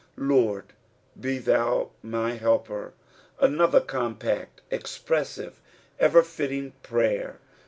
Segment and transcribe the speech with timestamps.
[0.17, 0.73] "Lord,
[1.19, 2.93] be thou my hdper."
[3.39, 4.61] Another compact,.
[4.71, 5.61] expressive,
[5.99, 7.35] ever fitting prsyer.